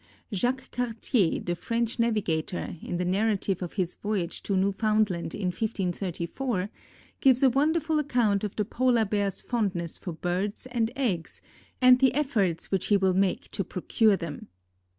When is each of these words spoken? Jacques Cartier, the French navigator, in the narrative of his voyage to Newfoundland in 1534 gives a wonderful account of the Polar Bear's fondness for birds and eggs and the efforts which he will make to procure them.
Jacques 0.33 0.71
Cartier, 0.71 1.39
the 1.41 1.53
French 1.55 1.99
navigator, 1.99 2.75
in 2.81 2.97
the 2.97 3.05
narrative 3.05 3.61
of 3.61 3.73
his 3.73 3.93
voyage 3.93 4.41
to 4.41 4.57
Newfoundland 4.57 5.35
in 5.35 5.49
1534 5.51 6.69
gives 7.19 7.43
a 7.43 7.51
wonderful 7.51 7.99
account 7.99 8.43
of 8.43 8.55
the 8.55 8.65
Polar 8.65 9.05
Bear's 9.05 9.41
fondness 9.41 9.99
for 9.99 10.13
birds 10.13 10.65
and 10.65 10.91
eggs 10.95 11.39
and 11.83 11.99
the 11.99 12.15
efforts 12.15 12.71
which 12.71 12.87
he 12.87 12.97
will 12.97 13.13
make 13.13 13.51
to 13.51 13.63
procure 13.63 14.17
them. 14.17 14.47